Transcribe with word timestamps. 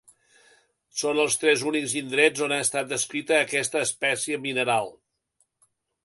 Són 1.01 1.19
els 1.23 1.35
tres 1.41 1.65
únics 1.71 1.91
indrets 1.99 2.43
on 2.45 2.55
ha 2.55 2.57
estat 2.67 2.89
descrita 2.93 3.37
aquesta 3.41 3.83
espècie 3.89 4.39
mineral. 4.47 4.89